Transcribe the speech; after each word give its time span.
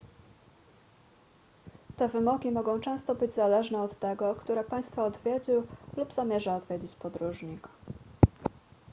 te 1.95 2.07
wymogi 2.07 2.51
mogą 2.51 2.79
często 2.79 3.15
być 3.15 3.31
zależne 3.31 3.81
od 3.81 3.95
tego 3.99 4.35
które 4.35 4.63
państwa 4.63 5.03
odwiedził 5.03 5.67
lub 5.97 6.13
zamierza 6.13 6.55
odwiedzić 6.55 6.95
podróżnik 6.95 7.67